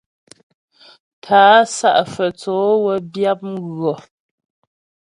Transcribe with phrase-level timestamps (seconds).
[1.23, 3.93] Tá'a Sá'a Fə́tsǒ wə́ byǎp mghʉɔ.